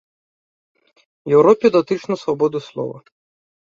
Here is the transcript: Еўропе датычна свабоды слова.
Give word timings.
Еўропе 1.35 1.67
датычна 1.79 2.13
свабоды 2.25 2.67
слова. 2.73 2.97